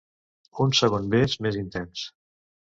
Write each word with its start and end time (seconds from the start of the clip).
Un 0.65 0.73
segon 0.79 1.05
bes 1.13 1.37
més 1.47 1.61
intens. 1.63 2.11